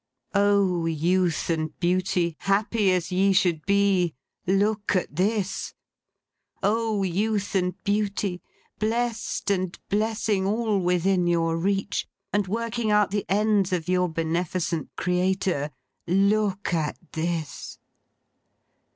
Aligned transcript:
O 0.33 0.87
Youth 0.87 1.47
and 1.51 1.79
Beauty, 1.79 2.35
happy 2.39 2.89
as 2.91 3.11
ye 3.11 3.33
should 3.33 3.63
be, 3.67 4.15
look 4.47 4.95
at 4.95 5.15
this. 5.15 5.75
O 6.63 7.03
Youth 7.03 7.53
and 7.53 7.75
Beauty, 7.83 8.41
blest 8.79 9.51
and 9.51 9.77
blessing 9.89 10.47
all 10.47 10.79
within 10.79 11.27
your 11.27 11.55
reach, 11.55 12.07
and 12.33 12.47
working 12.47 12.89
out 12.89 13.11
the 13.11 13.27
ends 13.29 13.71
of 13.71 13.87
your 13.87 14.09
Beneficent 14.09 14.89
Creator, 14.95 15.69
look 16.07 16.73
at 16.73 16.97
this! 17.11 17.77